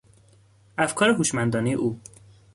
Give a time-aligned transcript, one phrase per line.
[0.77, 1.99] افکار هوشمندانهی او